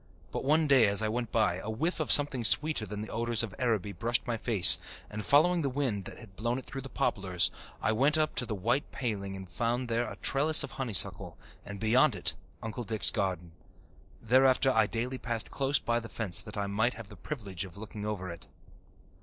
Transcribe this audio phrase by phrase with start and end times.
[0.31, 3.43] But one day as I went by, a whiff of something sweeter than the odours
[3.43, 4.79] of Araby brushed my face
[5.11, 7.51] and, following the wind that had blown it through the poplars,
[7.83, 11.79] I went up to the white paling and found there a trellis of honeysuckle, and
[11.79, 12.33] beyond it
[12.63, 13.51] Uncle Dick's garden.
[14.19, 17.77] Thereafter I daily passed close by the fence that I might have the privilege of
[17.77, 18.47] looking over it.